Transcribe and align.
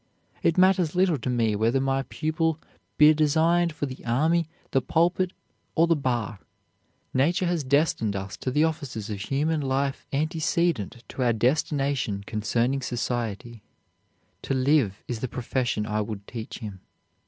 It 0.41 0.57
matters 0.57 0.95
little 0.95 1.19
to 1.19 1.29
me 1.29 1.55
whether 1.55 1.79
my 1.79 2.01
pupil 2.01 2.59
be 2.97 3.13
designed 3.13 3.71
for 3.71 3.85
the 3.85 4.03
army, 4.03 4.47
the 4.71 4.81
pulpit, 4.81 5.31
or 5.75 5.85
the 5.85 5.95
bar. 5.95 6.39
Nature 7.13 7.45
has 7.45 7.63
destined 7.63 8.15
us 8.15 8.35
to 8.37 8.49
the 8.49 8.63
offices 8.63 9.11
of 9.11 9.21
human 9.21 9.61
life 9.61 10.07
antecedent 10.11 11.03
to 11.09 11.21
our 11.21 11.33
destination 11.33 12.23
concerning 12.25 12.81
society. 12.81 13.61
To 14.41 14.55
live 14.55 15.03
is 15.07 15.19
the 15.19 15.27
profession 15.27 15.85
I 15.85 16.01
would 16.01 16.25
teach 16.25 16.57
him. 16.57 16.79